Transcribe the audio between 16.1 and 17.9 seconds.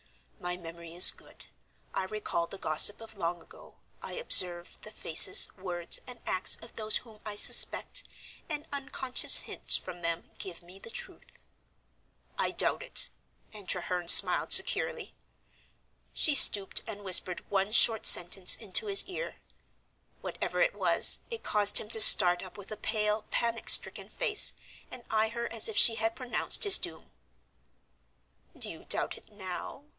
She stooped and whispered one